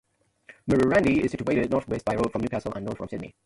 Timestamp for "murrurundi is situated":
0.67-1.69